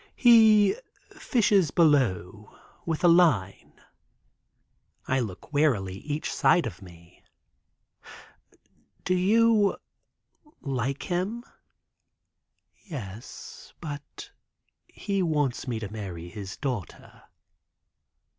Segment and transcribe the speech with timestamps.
[0.15, 0.75] "He
[1.11, 2.57] fishes below
[2.87, 3.79] with a line."
[5.07, 7.21] I look warily each side or me.
[9.05, 9.77] "Do you
[10.59, 11.43] like him?"
[12.83, 14.31] "Yes, but
[14.87, 17.21] he wants me to marry his daughter."